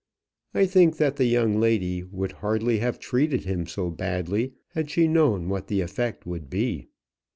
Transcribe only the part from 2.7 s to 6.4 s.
have treated him so badly had she known what the effect